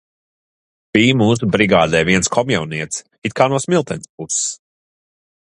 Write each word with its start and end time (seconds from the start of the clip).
Bij 0.95 1.11
mūsu 1.19 1.49
brigādē 1.55 2.01
viens 2.07 2.31
komjaunietis, 2.37 3.05
it 3.31 3.37
kā 3.41 3.49
no 3.53 3.61
Smiltenes 3.67 4.09
puses. 4.17 4.43